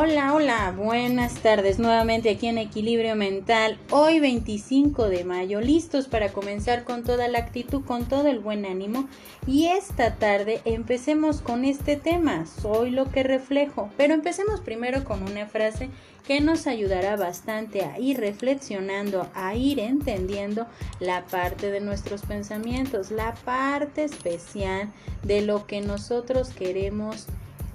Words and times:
Hola, 0.00 0.32
hola, 0.32 0.72
buenas 0.76 1.42
tardes 1.42 1.80
nuevamente 1.80 2.30
aquí 2.30 2.46
en 2.46 2.56
Equilibrio 2.58 3.16
Mental. 3.16 3.80
Hoy 3.90 4.20
25 4.20 5.08
de 5.08 5.24
mayo, 5.24 5.60
listos 5.60 6.06
para 6.06 6.32
comenzar 6.32 6.84
con 6.84 7.02
toda 7.02 7.26
la 7.26 7.40
actitud, 7.40 7.84
con 7.84 8.04
todo 8.06 8.28
el 8.28 8.38
buen 8.38 8.64
ánimo. 8.64 9.08
Y 9.44 9.66
esta 9.66 10.14
tarde 10.14 10.60
empecemos 10.64 11.40
con 11.40 11.64
este 11.64 11.96
tema, 11.96 12.46
soy 12.46 12.90
lo 12.90 13.10
que 13.10 13.24
reflejo. 13.24 13.90
Pero 13.96 14.14
empecemos 14.14 14.60
primero 14.60 15.02
con 15.02 15.24
una 15.24 15.46
frase 15.46 15.88
que 16.28 16.40
nos 16.40 16.68
ayudará 16.68 17.16
bastante 17.16 17.82
a 17.82 17.98
ir 17.98 18.20
reflexionando, 18.20 19.28
a 19.34 19.56
ir 19.56 19.80
entendiendo 19.80 20.68
la 21.00 21.24
parte 21.26 21.72
de 21.72 21.80
nuestros 21.80 22.22
pensamientos, 22.22 23.10
la 23.10 23.34
parte 23.34 24.04
especial 24.04 24.92
de 25.24 25.42
lo 25.42 25.66
que 25.66 25.80
nosotros 25.80 26.50
queremos 26.50 27.26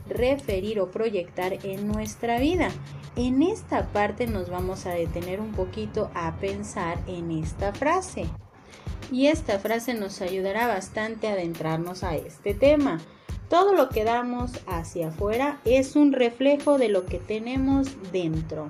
referir 0.07 0.79
o 0.79 0.91
proyectar 0.91 1.65
en 1.65 1.87
nuestra 1.87 2.39
vida. 2.39 2.69
En 3.15 3.41
esta 3.41 3.87
parte 3.87 4.27
nos 4.27 4.49
vamos 4.49 4.85
a 4.85 4.91
detener 4.91 5.39
un 5.39 5.51
poquito 5.51 6.09
a 6.13 6.35
pensar 6.37 6.97
en 7.07 7.31
esta 7.31 7.73
frase. 7.73 8.25
Y 9.11 9.27
esta 9.27 9.59
frase 9.59 9.93
nos 9.93 10.21
ayudará 10.21 10.67
bastante 10.67 11.27
a 11.27 11.33
adentrarnos 11.33 12.03
a 12.03 12.15
este 12.15 12.53
tema. 12.53 12.99
Todo 13.49 13.73
lo 13.73 13.89
que 13.89 14.03
damos 14.03 14.51
hacia 14.65 15.09
afuera 15.09 15.59
es 15.65 15.95
un 15.95 16.13
reflejo 16.13 16.79
de 16.79 16.89
lo 16.89 17.05
que 17.05 17.19
tenemos 17.19 17.89
dentro. 18.11 18.69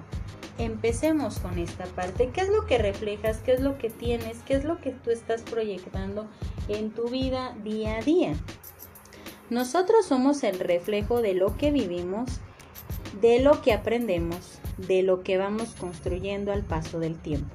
Empecemos 0.58 1.40
con 1.40 1.58
esta 1.58 1.86
parte. 1.86 2.30
¿Qué 2.34 2.42
es 2.42 2.50
lo 2.50 2.66
que 2.66 2.78
reflejas? 2.78 3.38
¿Qué 3.38 3.54
es 3.54 3.62
lo 3.62 3.78
que 3.78 3.90
tienes? 3.90 4.40
¿Qué 4.46 4.56
es 4.56 4.66
lo 4.66 4.80
que 4.82 4.92
tú 4.92 5.10
estás 5.10 5.42
proyectando 5.44 6.28
en 6.68 6.92
tu 6.92 7.08
vida 7.08 7.56
día 7.64 7.98
a 7.98 8.02
día? 8.02 8.34
Nosotros 9.54 10.08
somos 10.08 10.42
el 10.44 10.60
reflejo 10.60 11.22
de 11.22 11.36
lo 11.36 11.58
que 11.58 11.70
vivimos, 11.70 12.40
de 13.22 13.40
lo 13.40 13.62
que 13.62 13.72
aprendemos, 13.72 14.60
de 14.80 15.04
lo 15.04 15.22
que 15.22 15.38
vamos 15.38 15.76
construyendo 15.80 16.52
al 16.52 16.64
paso 16.64 17.00
del 17.00 17.20
tiempo. 17.20 17.54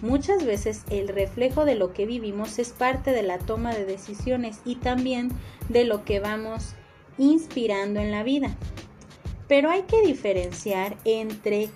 Muchas 0.00 0.46
veces 0.46 0.84
el 0.90 1.08
reflejo 1.08 1.64
de 1.64 1.74
lo 1.74 1.92
que 1.92 2.06
vivimos 2.06 2.60
es 2.60 2.70
parte 2.70 3.10
de 3.10 3.24
la 3.24 3.38
toma 3.38 3.74
de 3.74 3.84
decisiones 3.84 4.60
y 4.64 4.76
también 4.76 5.32
de 5.68 5.84
lo 5.84 6.04
que 6.04 6.20
vamos 6.20 6.74
inspirando 7.18 7.98
en 7.98 8.12
la 8.12 8.22
vida. 8.22 8.56
Pero 9.48 9.70
hay 9.70 9.82
que 9.82 10.02
diferenciar 10.02 10.96
entre 11.04 11.68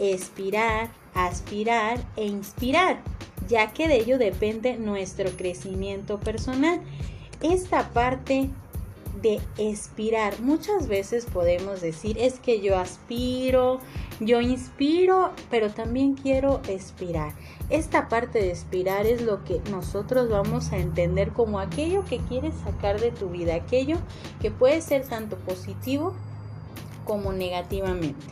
expirar, 0.00 0.90
aspirar 1.14 2.04
e 2.16 2.24
inspirar, 2.26 3.00
ya 3.46 3.72
que 3.72 3.86
de 3.86 3.98
ello 3.98 4.18
depende 4.18 4.76
nuestro 4.76 5.30
crecimiento 5.30 6.18
personal. 6.18 6.80
Esta 7.40 7.90
parte 7.90 8.50
de 9.22 9.40
expirar. 9.56 10.40
Muchas 10.40 10.88
veces 10.88 11.26
podemos 11.26 11.80
decir, 11.80 12.16
es 12.18 12.38
que 12.38 12.60
yo 12.60 12.78
aspiro, 12.78 13.80
yo 14.20 14.40
inspiro, 14.40 15.32
pero 15.50 15.70
también 15.70 16.14
quiero 16.14 16.60
expirar. 16.68 17.32
Esta 17.70 18.08
parte 18.08 18.38
de 18.38 18.50
expirar 18.50 19.06
es 19.06 19.22
lo 19.22 19.44
que 19.44 19.60
nosotros 19.70 20.28
vamos 20.28 20.72
a 20.72 20.78
entender 20.78 21.32
como 21.32 21.58
aquello 21.58 22.04
que 22.04 22.18
quieres 22.18 22.54
sacar 22.64 23.00
de 23.00 23.10
tu 23.10 23.28
vida, 23.28 23.54
aquello 23.54 23.98
que 24.40 24.50
puede 24.50 24.80
ser 24.80 25.06
tanto 25.06 25.36
positivo 25.36 26.14
como 27.04 27.32
negativamente. 27.32 28.26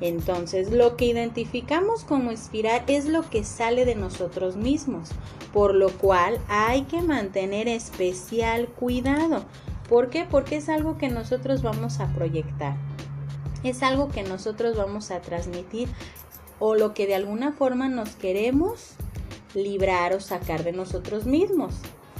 Entonces, 0.00 0.70
lo 0.72 0.96
que 0.96 1.06
identificamos 1.06 2.04
como 2.04 2.30
expirar 2.30 2.82
es 2.88 3.06
lo 3.06 3.28
que 3.30 3.44
sale 3.44 3.84
de 3.84 3.94
nosotros 3.94 4.56
mismos, 4.56 5.10
por 5.52 5.74
lo 5.74 5.88
cual 5.90 6.40
hay 6.48 6.82
que 6.82 7.00
mantener 7.00 7.68
especial 7.68 8.66
cuidado 8.66 9.44
¿Por 9.88 10.08
qué? 10.10 10.26
Porque 10.28 10.56
es 10.56 10.68
algo 10.68 10.96
que 10.96 11.08
nosotros 11.08 11.62
vamos 11.62 12.00
a 12.00 12.12
proyectar. 12.14 12.76
Es 13.62 13.82
algo 13.82 14.08
que 14.08 14.22
nosotros 14.22 14.76
vamos 14.76 15.10
a 15.10 15.20
transmitir 15.20 15.88
o 16.58 16.74
lo 16.74 16.94
que 16.94 17.06
de 17.06 17.14
alguna 17.14 17.52
forma 17.52 17.88
nos 17.88 18.10
queremos 18.10 18.94
librar 19.54 20.14
o 20.14 20.20
sacar 20.20 20.64
de 20.64 20.72
nosotros 20.72 21.26
mismos. 21.26 21.74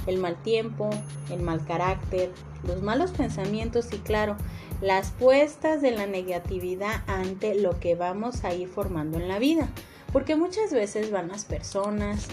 El 0.07 0.17
mal 0.17 0.41
tiempo, 0.43 0.89
el 1.31 1.41
mal 1.41 1.65
carácter, 1.65 2.31
los 2.67 2.83
malos 2.83 3.11
pensamientos 3.11 3.91
y 3.91 3.97
claro, 3.97 4.37
las 4.81 5.11
puestas 5.11 5.81
de 5.81 5.91
la 5.91 6.05
negatividad 6.05 7.03
ante 7.07 7.55
lo 7.55 7.79
que 7.79 7.95
vamos 7.95 8.43
a 8.43 8.53
ir 8.53 8.67
formando 8.67 9.17
en 9.17 9.27
la 9.27 9.39
vida. 9.39 9.69
Porque 10.11 10.35
muchas 10.35 10.71
veces 10.71 11.11
van 11.11 11.29
las 11.29 11.45
personas, 11.45 12.27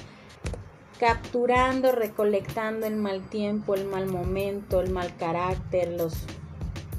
capturando, 1.03 1.91
recolectando 1.91 2.87
el 2.87 2.95
mal 2.95 3.23
tiempo, 3.23 3.75
el 3.75 3.87
mal 3.87 4.07
momento, 4.07 4.81
el 4.81 4.91
mal 4.91 5.13
carácter, 5.17 5.89
los 5.89 6.15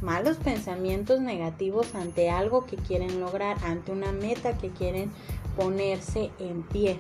malos 0.02 0.36
pensamientos 0.36 1.22
negativos 1.22 1.96
ante 1.96 2.30
algo 2.30 2.66
que 2.66 2.76
quieren 2.76 3.22
lograr, 3.22 3.56
ante 3.64 3.94
una 3.94 4.12
meta 4.12 4.58
que 4.58 4.72
quieren 4.72 5.10
ponerse 5.56 6.32
en 6.38 6.64
pie 6.64 7.00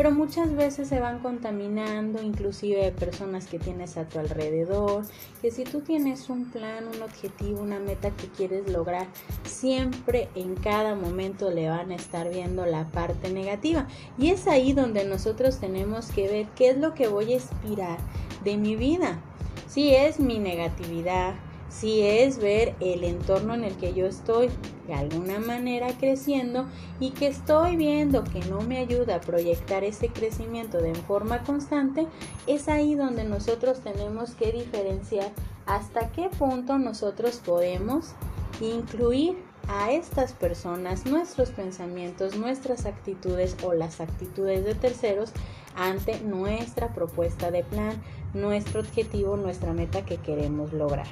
pero 0.00 0.12
muchas 0.12 0.56
veces 0.56 0.88
se 0.88 0.98
van 0.98 1.18
contaminando 1.18 2.22
inclusive 2.22 2.86
de 2.86 2.90
personas 2.90 3.46
que 3.46 3.58
tienes 3.58 3.98
a 3.98 4.08
tu 4.08 4.18
alrededor, 4.18 5.04
que 5.42 5.50
si 5.50 5.64
tú 5.64 5.82
tienes 5.82 6.30
un 6.30 6.50
plan, 6.50 6.86
un 6.88 7.02
objetivo, 7.02 7.60
una 7.60 7.78
meta 7.80 8.10
que 8.10 8.28
quieres 8.28 8.72
lograr, 8.72 9.08
siempre 9.44 10.30
en 10.34 10.54
cada 10.54 10.94
momento 10.94 11.50
le 11.50 11.68
van 11.68 11.90
a 11.90 11.96
estar 11.96 12.30
viendo 12.30 12.64
la 12.64 12.86
parte 12.86 13.30
negativa. 13.30 13.88
Y 14.16 14.30
es 14.30 14.46
ahí 14.46 14.72
donde 14.72 15.04
nosotros 15.04 15.58
tenemos 15.58 16.10
que 16.12 16.28
ver 16.28 16.46
qué 16.56 16.70
es 16.70 16.78
lo 16.78 16.94
que 16.94 17.06
voy 17.06 17.32
a 17.32 17.34
inspirar 17.34 17.98
de 18.42 18.56
mi 18.56 18.76
vida. 18.76 19.20
Si 19.68 19.94
es 19.94 20.18
mi 20.18 20.38
negatividad, 20.38 21.34
si 21.70 22.02
es 22.02 22.38
ver 22.38 22.74
el 22.80 23.04
entorno 23.04 23.54
en 23.54 23.64
el 23.64 23.76
que 23.76 23.94
yo 23.94 24.06
estoy 24.06 24.50
de 24.88 24.94
alguna 24.94 25.38
manera 25.38 25.96
creciendo 25.98 26.66
y 26.98 27.10
que 27.12 27.28
estoy 27.28 27.76
viendo 27.76 28.24
que 28.24 28.40
no 28.40 28.60
me 28.60 28.78
ayuda 28.78 29.16
a 29.16 29.20
proyectar 29.20 29.84
ese 29.84 30.08
crecimiento 30.08 30.78
de 30.78 30.94
forma 30.94 31.42
constante, 31.44 32.08
es 32.48 32.68
ahí 32.68 32.96
donde 32.96 33.24
nosotros 33.24 33.80
tenemos 33.80 34.32
que 34.32 34.50
diferenciar 34.50 35.30
hasta 35.66 36.10
qué 36.10 36.28
punto 36.28 36.76
nosotros 36.78 37.40
podemos 37.44 38.14
incluir 38.60 39.38
a 39.68 39.92
estas 39.92 40.32
personas 40.32 41.06
nuestros 41.06 41.50
pensamientos, 41.50 42.36
nuestras 42.36 42.86
actitudes 42.86 43.56
o 43.62 43.72
las 43.72 44.00
actitudes 44.00 44.64
de 44.64 44.74
terceros 44.74 45.30
ante 45.76 46.20
nuestra 46.22 46.88
propuesta 46.92 47.52
de 47.52 47.62
plan, 47.62 48.02
nuestro 48.34 48.80
objetivo, 48.80 49.36
nuestra 49.36 49.72
meta 49.72 50.04
que 50.04 50.16
queremos 50.16 50.72
lograr. 50.72 51.06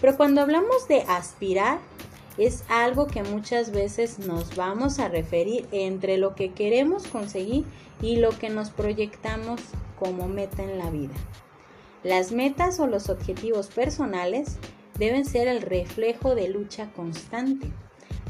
Pero 0.00 0.16
cuando 0.16 0.40
hablamos 0.40 0.88
de 0.88 1.02
aspirar, 1.02 1.78
es 2.38 2.64
algo 2.68 3.08
que 3.08 3.24
muchas 3.24 3.72
veces 3.72 4.20
nos 4.20 4.54
vamos 4.54 5.00
a 5.00 5.08
referir 5.08 5.66
entre 5.72 6.18
lo 6.18 6.34
que 6.34 6.52
queremos 6.52 7.06
conseguir 7.08 7.64
y 8.00 8.16
lo 8.16 8.30
que 8.30 8.48
nos 8.48 8.70
proyectamos 8.70 9.60
como 9.98 10.28
meta 10.28 10.62
en 10.62 10.78
la 10.78 10.88
vida. 10.90 11.14
Las 12.04 12.30
metas 12.30 12.78
o 12.78 12.86
los 12.86 13.08
objetivos 13.08 13.66
personales 13.66 14.56
deben 14.98 15.24
ser 15.24 15.48
el 15.48 15.62
reflejo 15.62 16.36
de 16.36 16.48
lucha 16.48 16.90
constante 16.92 17.68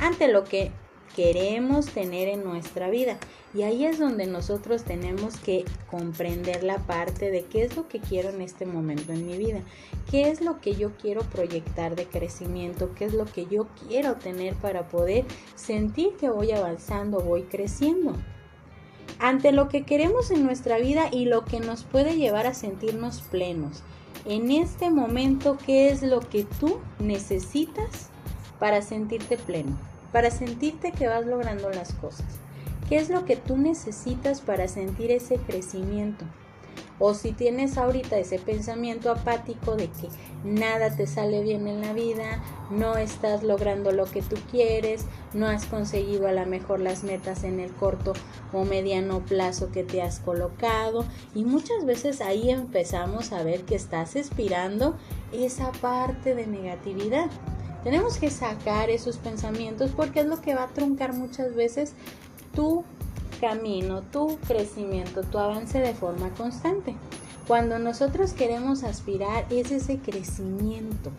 ante 0.00 0.28
lo 0.28 0.44
que 0.44 0.70
queremos 1.14 1.86
tener 1.86 2.28
en 2.28 2.44
nuestra 2.44 2.90
vida. 2.90 3.18
Y 3.54 3.62
ahí 3.62 3.84
es 3.86 3.98
donde 3.98 4.26
nosotros 4.26 4.84
tenemos 4.84 5.36
que 5.38 5.64
comprender 5.90 6.62
la 6.62 6.78
parte 6.78 7.30
de 7.30 7.44
qué 7.44 7.64
es 7.64 7.76
lo 7.76 7.88
que 7.88 7.98
quiero 7.98 8.28
en 8.28 8.42
este 8.42 8.66
momento 8.66 9.12
en 9.12 9.26
mi 9.26 9.38
vida, 9.38 9.60
qué 10.10 10.28
es 10.28 10.40
lo 10.42 10.60
que 10.60 10.74
yo 10.74 10.92
quiero 10.96 11.22
proyectar 11.22 11.96
de 11.96 12.06
crecimiento, 12.06 12.94
qué 12.94 13.06
es 13.06 13.14
lo 13.14 13.24
que 13.24 13.46
yo 13.46 13.66
quiero 13.86 14.16
tener 14.16 14.54
para 14.54 14.88
poder 14.88 15.24
sentir 15.54 16.16
que 16.18 16.28
voy 16.28 16.52
avanzando, 16.52 17.20
voy 17.20 17.44
creciendo. 17.44 18.12
Ante 19.18 19.50
lo 19.50 19.68
que 19.68 19.84
queremos 19.84 20.30
en 20.30 20.44
nuestra 20.44 20.78
vida 20.78 21.08
y 21.10 21.24
lo 21.24 21.44
que 21.44 21.58
nos 21.58 21.84
puede 21.84 22.16
llevar 22.16 22.46
a 22.46 22.54
sentirnos 22.54 23.22
plenos. 23.22 23.82
En 24.24 24.50
este 24.50 24.90
momento, 24.90 25.56
¿qué 25.64 25.88
es 25.88 26.02
lo 26.02 26.20
que 26.20 26.44
tú 26.60 26.78
necesitas 26.98 28.10
para 28.58 28.82
sentirte 28.82 29.38
pleno? 29.38 29.76
Para 30.12 30.30
sentirte 30.30 30.92
que 30.92 31.08
vas 31.08 31.26
logrando 31.26 31.70
las 31.70 31.92
cosas. 31.94 32.26
¿Qué 32.88 32.96
es 32.96 33.10
lo 33.10 33.24
que 33.24 33.36
tú 33.36 33.56
necesitas 33.56 34.40
para 34.40 34.66
sentir 34.66 35.10
ese 35.10 35.36
crecimiento? 35.36 36.24
O 37.00 37.14
si 37.14 37.32
tienes 37.32 37.78
ahorita 37.78 38.18
ese 38.18 38.38
pensamiento 38.38 39.12
apático 39.12 39.76
de 39.76 39.88
que 39.88 40.08
nada 40.42 40.90
te 40.94 41.06
sale 41.06 41.42
bien 41.42 41.68
en 41.68 41.80
la 41.80 41.92
vida, 41.92 42.42
no 42.70 42.96
estás 42.96 43.44
logrando 43.44 43.92
lo 43.92 44.06
que 44.06 44.20
tú 44.20 44.36
quieres, 44.50 45.04
no 45.32 45.46
has 45.46 45.66
conseguido 45.66 46.26
a 46.26 46.32
lo 46.32 46.44
mejor 46.46 46.80
las 46.80 47.04
metas 47.04 47.44
en 47.44 47.60
el 47.60 47.72
corto 47.72 48.14
o 48.52 48.64
mediano 48.64 49.20
plazo 49.20 49.70
que 49.70 49.84
te 49.84 50.02
has 50.02 50.18
colocado 50.18 51.04
y 51.34 51.44
muchas 51.44 51.84
veces 51.84 52.20
ahí 52.20 52.50
empezamos 52.50 53.32
a 53.32 53.44
ver 53.44 53.62
que 53.62 53.76
estás 53.76 54.16
expirando 54.16 54.96
esa 55.32 55.70
parte 55.72 56.34
de 56.34 56.46
negatividad. 56.46 57.30
Tenemos 57.84 58.18
que 58.18 58.30
sacar 58.30 58.90
esos 58.90 59.16
pensamientos 59.16 59.92
porque 59.94 60.20
es 60.20 60.26
lo 60.26 60.40
que 60.40 60.54
va 60.54 60.64
a 60.64 60.68
truncar 60.68 61.14
muchas 61.14 61.54
veces 61.54 61.92
tu 62.54 62.84
camino, 63.40 64.02
tu 64.02 64.38
crecimiento, 64.46 65.22
tu 65.22 65.38
avance 65.38 65.78
de 65.78 65.94
forma 65.94 66.30
constante. 66.30 66.94
Cuando 67.46 67.78
nosotros 67.78 68.32
queremos 68.32 68.84
aspirar 68.84 69.46
es 69.50 69.70
ese 69.70 69.98
crecimiento. 69.98 71.10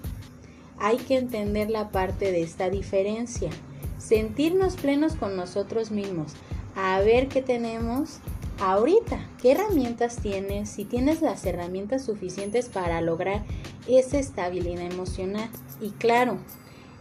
Hay 0.77 0.97
que 0.97 1.17
entender 1.17 1.69
la 1.69 1.89
parte 1.89 2.31
de 2.31 2.43
esta 2.43 2.69
diferencia. 2.69 3.49
sentirnos 3.97 4.75
plenos 4.77 5.15
con 5.15 5.35
nosotros 5.35 5.91
mismos, 5.91 6.31
a 6.75 7.01
ver 7.01 7.27
qué 7.27 7.41
tenemos 7.41 8.19
ahorita, 8.61 9.19
qué 9.41 9.53
herramientas 9.53 10.17
tienes, 10.17 10.69
si 10.69 10.85
tienes 10.85 11.21
las 11.21 11.45
herramientas 11.45 12.05
suficientes 12.05 12.69
para 12.69 13.01
lograr 13.01 13.43
esa 13.87 14.19
estabilidad 14.19 14.91
emocional. 14.91 15.49
Y 15.81 15.91
claro, 15.91 16.37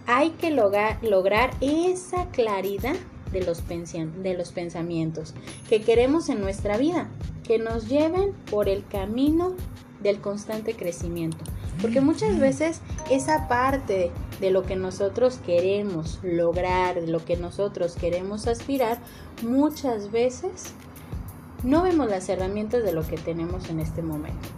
hay 0.07 0.31
que 0.31 0.51
lograr, 0.51 1.03
lograr 1.03 1.51
esa 1.61 2.27
claridad 2.31 2.97
de 3.33 3.45
los, 3.45 3.63
de 3.69 4.35
los 4.35 4.53
pensamientos 4.53 5.35
que 5.69 5.83
queremos 5.83 6.29
en 6.29 6.41
nuestra 6.41 6.79
vida, 6.79 7.11
que 7.45 7.59
nos 7.59 7.89
lleven 7.89 8.33
por 8.51 8.69
el 8.69 8.87
camino 8.87 9.55
del 10.03 10.21
constante 10.21 10.75
crecimiento. 10.75 11.39
Porque 11.81 12.01
muchas 12.01 12.39
veces 12.39 12.81
esa 13.11 13.49
parte 13.49 14.11
de 14.41 14.51
lo 14.51 14.63
que 14.63 14.77
nosotros 14.77 15.39
queremos 15.45 16.21
lograr, 16.23 17.01
de 17.01 17.07
lo 17.07 17.25
que 17.25 17.37
nosotros 17.37 17.95
queremos 17.95 18.47
aspirar, 18.47 18.99
muchas 19.43 20.11
veces 20.11 20.75
no 21.63 21.83
vemos 21.83 22.09
las 22.09 22.29
herramientas 22.29 22.85
de 22.85 22.93
lo 22.93 23.07
que 23.07 23.17
tenemos 23.17 23.69
en 23.69 23.81
este 23.81 24.03
momento. 24.03 24.49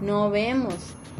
No 0.00 0.30
vemos 0.30 0.74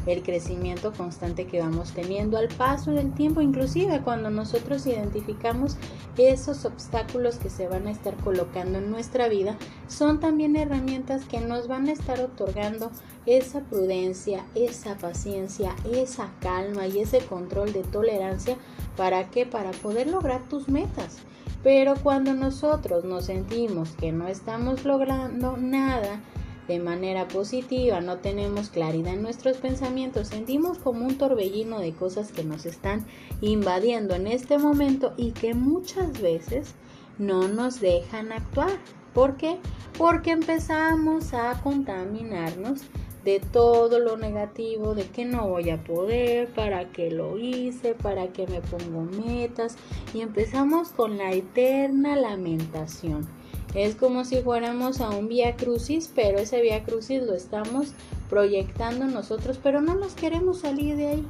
el 0.06 0.22
crecimiento 0.22 0.92
constante 0.92 1.46
que 1.46 1.60
vamos 1.60 1.92
teniendo 1.92 2.38
al 2.38 2.48
paso 2.48 2.92
del 2.92 3.12
tiempo, 3.12 3.40
inclusive 3.40 4.00
cuando 4.02 4.30
nosotros 4.30 4.86
identificamos 4.86 5.76
esos 6.16 6.64
obstáculos 6.64 7.36
que 7.36 7.50
se 7.50 7.68
van 7.68 7.86
a 7.86 7.90
estar 7.90 8.16
colocando 8.16 8.78
en 8.78 8.90
nuestra 8.90 9.28
vida, 9.28 9.56
son 9.86 10.18
también 10.18 10.56
herramientas 10.56 11.24
que 11.24 11.40
nos 11.40 11.68
van 11.68 11.88
a 11.88 11.92
estar 11.92 12.20
otorgando 12.20 12.90
esa 13.26 13.60
prudencia, 13.60 14.44
esa 14.54 14.96
paciencia, 14.96 15.76
esa 15.92 16.30
calma 16.40 16.86
y 16.86 17.00
ese 17.00 17.18
control 17.18 17.72
de 17.72 17.82
tolerancia. 17.82 18.56
¿Para 18.96 19.30
qué? 19.30 19.46
Para 19.46 19.70
poder 19.70 20.08
lograr 20.08 20.48
tus 20.48 20.68
metas. 20.68 21.18
Pero 21.62 21.94
cuando 22.02 22.34
nosotros 22.34 23.04
nos 23.04 23.26
sentimos 23.26 23.90
que 23.92 24.12
no 24.12 24.28
estamos 24.28 24.84
logrando 24.84 25.56
nada, 25.56 26.20
de 26.68 26.78
manera 26.78 27.26
positiva, 27.26 28.00
no 28.00 28.18
tenemos 28.18 28.68
claridad 28.68 29.14
en 29.14 29.22
nuestros 29.22 29.56
pensamientos, 29.56 30.28
sentimos 30.28 30.78
como 30.78 31.06
un 31.06 31.16
torbellino 31.16 31.80
de 31.80 31.94
cosas 31.94 32.30
que 32.30 32.44
nos 32.44 32.66
están 32.66 33.06
invadiendo 33.40 34.14
en 34.14 34.26
este 34.26 34.58
momento 34.58 35.14
y 35.16 35.32
que 35.32 35.54
muchas 35.54 36.20
veces 36.20 36.74
no 37.18 37.48
nos 37.48 37.80
dejan 37.80 38.32
actuar. 38.32 38.78
¿Por 39.14 39.36
qué? 39.36 39.58
Porque 39.96 40.30
empezamos 40.30 41.32
a 41.32 41.58
contaminarnos 41.62 42.82
de 43.24 43.40
todo 43.40 43.98
lo 43.98 44.16
negativo, 44.16 44.94
de 44.94 45.04
que 45.06 45.24
no 45.24 45.48
voy 45.48 45.70
a 45.70 45.82
poder, 45.82 46.48
para 46.48 46.90
qué 46.90 47.10
lo 47.10 47.38
hice, 47.38 47.94
para 47.94 48.28
qué 48.28 48.46
me 48.46 48.60
pongo 48.60 49.02
metas 49.02 49.76
y 50.14 50.20
empezamos 50.20 50.90
con 50.90 51.18
la 51.18 51.32
eterna 51.32 52.16
lamentación. 52.16 53.28
Es 53.74 53.96
como 53.96 54.24
si 54.24 54.38
fuéramos 54.38 55.00
a 55.00 55.10
un 55.10 55.28
vía 55.28 55.56
crucis, 55.56 56.10
pero 56.14 56.38
ese 56.38 56.62
vía 56.62 56.84
crucis 56.84 57.22
lo 57.22 57.34
estamos 57.34 57.92
proyectando 58.30 59.06
nosotros, 59.06 59.58
pero 59.62 59.80
no 59.80 59.94
nos 59.94 60.14
queremos 60.14 60.60
salir 60.60 60.96
de 60.96 61.08
ahí, 61.08 61.26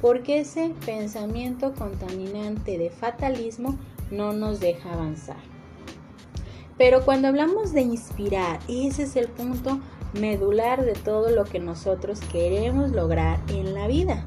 porque 0.00 0.40
ese 0.40 0.72
pensamiento 0.84 1.72
contaminante 1.74 2.76
de 2.76 2.90
fatalismo 2.90 3.78
no 4.10 4.32
nos 4.32 4.60
deja 4.60 4.92
avanzar. 4.92 5.38
Pero 6.76 7.04
cuando 7.04 7.28
hablamos 7.28 7.72
de 7.72 7.82
inspirar, 7.82 8.58
ese 8.68 9.02
es 9.04 9.16
el 9.16 9.28
punto 9.28 9.80
medular 10.12 10.84
de 10.84 10.94
todo 10.94 11.30
lo 11.30 11.44
que 11.44 11.60
nosotros 11.60 12.20
queremos 12.32 12.90
lograr 12.90 13.40
en 13.48 13.74
la 13.74 13.86
vida. 13.86 14.24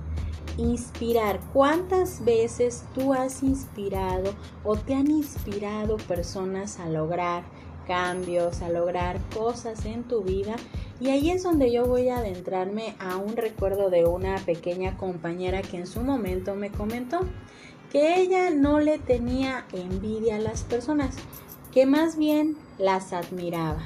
Inspirar. 0.58 1.40
¿Cuántas 1.52 2.24
veces 2.24 2.86
tú 2.94 3.14
has 3.14 3.42
inspirado 3.44 4.34
o 4.64 4.76
te 4.76 4.94
han 4.94 5.10
inspirado 5.10 5.98
personas 5.98 6.80
a 6.80 6.88
lograr 6.88 7.44
cambios, 7.88 8.62
a 8.62 8.70
lograr 8.70 9.20
cosas 9.34 9.86
en 9.86 10.04
tu 10.04 10.22
vida? 10.22 10.56
Y 11.00 11.10
ahí 11.10 11.32
es 11.32 11.44
donde 11.44 11.72
yo 11.72 11.86
voy 11.86 12.10
a 12.10 12.18
adentrarme 12.18 12.96
a 13.00 13.18
un 13.18 13.36
recuerdo 13.36 13.90
de 13.90 14.06
una 14.06 14.38
pequeña 14.38 14.96
compañera 14.96 15.62
que 15.62 15.78
en 15.78 15.88
su 15.88 16.02
momento 16.02 16.56
me 16.56 16.70
comentó 16.70 17.22
que 17.92 18.20
ella 18.20 18.50
no 18.50 18.80
le 18.80 18.98
tenía 19.00 19.66
envidia 19.72 20.38
a 20.38 20.40
las 20.40 20.64
personas, 20.64 21.16
que 21.72 21.86
más 21.86 22.18
bien 22.18 22.58
las 22.78 23.14
admiraba. 23.14 23.84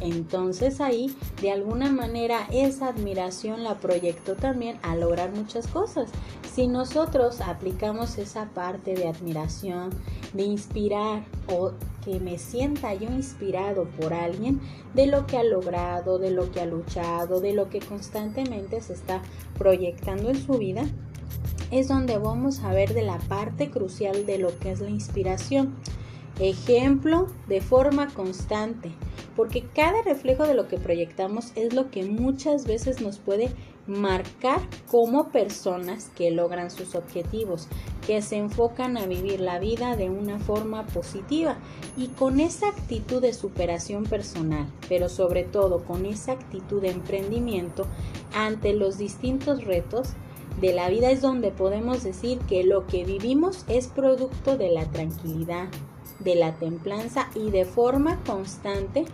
Entonces 0.00 0.80
ahí 0.80 1.14
de 1.40 1.50
alguna 1.50 1.90
manera 1.90 2.46
esa 2.52 2.88
admiración 2.88 3.64
la 3.64 3.76
proyectó 3.78 4.34
también 4.34 4.78
a 4.82 4.94
lograr 4.94 5.32
muchas 5.32 5.66
cosas. 5.66 6.10
Si 6.52 6.68
nosotros 6.68 7.40
aplicamos 7.40 8.18
esa 8.18 8.46
parte 8.50 8.94
de 8.94 9.08
admiración, 9.08 9.90
de 10.34 10.42
inspirar 10.42 11.24
o 11.50 11.72
que 12.04 12.20
me 12.20 12.38
sienta 12.38 12.94
yo 12.94 13.10
inspirado 13.10 13.84
por 14.00 14.12
alguien 14.12 14.60
de 14.94 15.06
lo 15.06 15.26
que 15.26 15.38
ha 15.38 15.44
logrado, 15.44 16.18
de 16.18 16.30
lo 16.30 16.50
que 16.50 16.60
ha 16.60 16.66
luchado, 16.66 17.40
de 17.40 17.52
lo 17.52 17.68
que 17.68 17.80
constantemente 17.80 18.80
se 18.80 18.92
está 18.92 19.22
proyectando 19.58 20.28
en 20.28 20.36
su 20.36 20.58
vida, 20.58 20.84
es 21.70 21.88
donde 21.88 22.18
vamos 22.18 22.60
a 22.60 22.72
ver 22.72 22.94
de 22.94 23.02
la 23.02 23.18
parte 23.18 23.70
crucial 23.70 24.26
de 24.26 24.38
lo 24.38 24.56
que 24.58 24.70
es 24.70 24.80
la 24.80 24.90
inspiración. 24.90 25.74
Ejemplo 26.38 27.28
de 27.48 27.62
forma 27.62 28.08
constante 28.08 28.92
porque 29.36 29.64
cada 29.74 30.02
reflejo 30.02 30.46
de 30.46 30.54
lo 30.54 30.66
que 30.66 30.78
proyectamos 30.78 31.52
es 31.54 31.74
lo 31.74 31.90
que 31.90 32.04
muchas 32.04 32.66
veces 32.66 33.00
nos 33.00 33.18
puede 33.18 33.50
marcar 33.86 34.60
como 34.90 35.28
personas 35.28 36.10
que 36.16 36.30
logran 36.30 36.70
sus 36.70 36.94
objetivos, 36.94 37.68
que 38.06 38.20
se 38.22 38.36
enfocan 38.36 38.96
a 38.96 39.06
vivir 39.06 39.40
la 39.40 39.58
vida 39.58 39.94
de 39.94 40.10
una 40.10 40.38
forma 40.38 40.86
positiva 40.86 41.58
y 41.96 42.08
con 42.08 42.40
esa 42.40 42.68
actitud 42.68 43.22
de 43.22 43.32
superación 43.32 44.04
personal, 44.04 44.66
pero 44.88 45.08
sobre 45.08 45.44
todo 45.44 45.84
con 45.84 46.06
esa 46.06 46.32
actitud 46.32 46.82
de 46.82 46.90
emprendimiento 46.90 47.86
ante 48.34 48.72
los 48.72 48.98
distintos 48.98 49.64
retos 49.64 50.14
de 50.60 50.72
la 50.72 50.88
vida 50.88 51.10
es 51.10 51.20
donde 51.20 51.50
podemos 51.50 52.02
decir 52.02 52.38
que 52.48 52.64
lo 52.64 52.86
que 52.86 53.04
vivimos 53.04 53.64
es 53.68 53.88
producto 53.88 54.56
de 54.56 54.70
la 54.70 54.86
tranquilidad, 54.90 55.68
de 56.20 56.34
la 56.34 56.54
templanza 56.54 57.28
y 57.34 57.50
de 57.50 57.64
forma 57.64 58.22
constante 58.24 59.04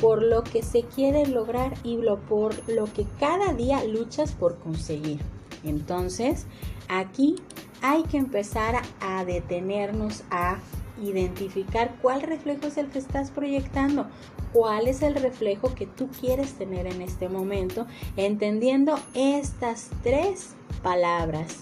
por 0.00 0.22
lo 0.22 0.44
que 0.44 0.62
se 0.62 0.82
quiere 0.82 1.26
lograr 1.26 1.74
y 1.82 1.98
por 2.28 2.68
lo 2.68 2.84
que 2.84 3.06
cada 3.18 3.54
día 3.54 3.84
luchas 3.84 4.32
por 4.32 4.58
conseguir. 4.58 5.20
Entonces, 5.64 6.46
aquí 6.88 7.36
hay 7.80 8.02
que 8.04 8.18
empezar 8.18 8.82
a 9.00 9.24
detenernos 9.24 10.22
a 10.30 10.58
identificar 11.02 11.96
cuál 12.00 12.22
reflejo 12.22 12.66
es 12.66 12.76
el 12.76 12.88
que 12.88 12.98
estás 12.98 13.30
proyectando, 13.30 14.06
cuál 14.52 14.86
es 14.86 15.02
el 15.02 15.14
reflejo 15.14 15.74
que 15.74 15.86
tú 15.86 16.08
quieres 16.20 16.52
tener 16.54 16.86
en 16.86 17.02
este 17.02 17.28
momento, 17.28 17.86
entendiendo 18.16 18.94
estas 19.14 19.90
tres 20.02 20.54
palabras, 20.82 21.60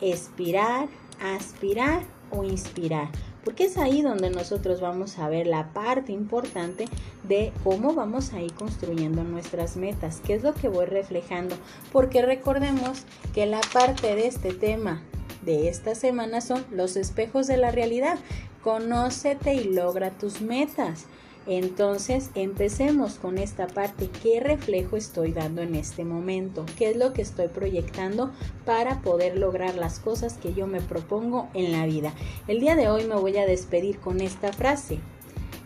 expirar, 0.00 0.88
aspirar 1.20 2.02
o 2.30 2.44
inspirar 2.44 3.08
porque 3.44 3.64
es 3.64 3.78
ahí 3.78 4.02
donde 4.02 4.30
nosotros 4.30 4.80
vamos 4.80 5.18
a 5.18 5.28
ver 5.28 5.46
la 5.46 5.72
parte 5.72 6.12
importante 6.12 6.86
de 7.24 7.52
cómo 7.64 7.94
vamos 7.94 8.32
a 8.32 8.40
ir 8.40 8.52
construyendo 8.52 9.24
nuestras 9.24 9.76
metas, 9.76 10.20
qué 10.24 10.34
es 10.34 10.42
lo 10.42 10.54
que 10.54 10.68
voy 10.68 10.86
reflejando, 10.86 11.56
porque 11.92 12.22
recordemos 12.22 13.04
que 13.34 13.46
la 13.46 13.60
parte 13.72 14.14
de 14.14 14.26
este 14.26 14.52
tema 14.52 15.02
de 15.42 15.68
esta 15.68 15.94
semana 15.94 16.40
son 16.40 16.64
los 16.70 16.96
espejos 16.96 17.46
de 17.46 17.56
la 17.56 17.70
realidad. 17.70 18.18
Conócete 18.62 19.54
y 19.54 19.64
logra 19.64 20.10
tus 20.10 20.42
metas. 20.42 21.06
Entonces, 21.46 22.30
empecemos 22.34 23.14
con 23.14 23.38
esta 23.38 23.66
parte. 23.66 24.08
¿Qué 24.22 24.40
reflejo 24.40 24.96
estoy 24.96 25.32
dando 25.32 25.62
en 25.62 25.74
este 25.74 26.04
momento? 26.04 26.66
¿Qué 26.76 26.90
es 26.90 26.96
lo 26.96 27.12
que 27.12 27.22
estoy 27.22 27.48
proyectando 27.48 28.30
para 28.66 29.00
poder 29.00 29.38
lograr 29.38 29.74
las 29.74 29.98
cosas 29.98 30.34
que 30.34 30.52
yo 30.52 30.66
me 30.66 30.80
propongo 30.80 31.48
en 31.54 31.72
la 31.72 31.86
vida? 31.86 32.12
El 32.46 32.60
día 32.60 32.76
de 32.76 32.88
hoy 32.88 33.04
me 33.04 33.16
voy 33.16 33.36
a 33.38 33.46
despedir 33.46 33.98
con 33.98 34.20
esta 34.20 34.52
frase. 34.52 34.98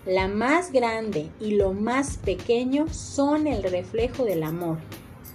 La 0.07 0.29
más 0.29 0.71
grande 0.71 1.31
y 1.41 1.53
lo 1.53 1.73
más 1.73 2.19
pequeño 2.19 2.89
son 2.89 3.47
el 3.47 3.63
reflejo 3.63 4.25
del 4.25 4.43
amor, 4.43 4.79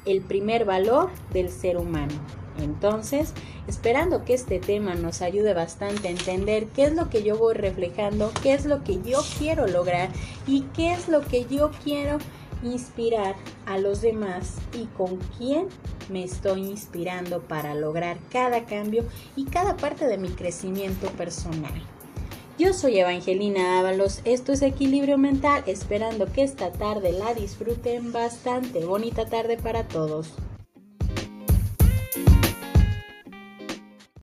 el 0.06 0.22
primer 0.22 0.64
valor 0.64 1.10
del 1.34 1.50
ser 1.50 1.78
humano. 1.78 2.14
Entonces, 2.60 3.34
esperando 3.68 4.26
que 4.26 4.34
este 4.34 4.60
tema 4.60 4.96
nos 4.96 5.22
ayude 5.22 5.54
bastante 5.54 6.08
a 6.08 6.12
entender 6.12 6.68
qué 6.68 6.86
es 6.86 6.94
lo 6.94 7.10
que 7.10 7.24
yo 7.24 7.38
voy 7.38 7.54
reflejando, 7.54 8.32
qué 8.44 8.54
es 8.54 8.66
lo 8.66 8.84
que 8.84 9.02
yo 9.02 9.20
quiero 9.38 9.68
lograr 9.68 10.10
y 10.48 10.62
qué 10.76 10.94
es 10.94 11.08
lo 11.08 11.22
que 11.22 11.46
yo 11.46 11.72
quiero 11.84 12.18
inspirar 12.64 13.36
a 13.66 13.78
los 13.78 14.02
demás 14.02 14.56
y 14.74 14.86
con 14.86 15.18
quién 15.38 15.68
me 16.10 16.24
estoy 16.24 16.66
inspirando 16.66 17.42
para 17.42 17.74
lograr 17.76 18.18
cada 18.30 18.66
cambio 18.66 19.06
y 19.36 19.46
cada 19.46 19.78
parte 19.78 20.08
de 20.08 20.18
mi 20.18 20.30
crecimiento 20.30 21.08
personal. 21.12 21.82
Yo 22.58 22.74
soy 22.74 23.00
Evangelina 23.00 23.80
Ábalos, 23.80 24.20
esto 24.26 24.52
es 24.52 24.62
Equilibrio 24.62 25.18
Mental, 25.18 25.64
esperando 25.66 26.26
que 26.26 26.44
esta 26.44 26.74
tarde 26.74 27.14
la 27.14 27.34
disfruten 27.34 28.12
bastante. 28.12 28.84
Bonita 28.84 29.26
tarde 29.28 29.56
para 29.56 29.88
todos. 29.88 30.34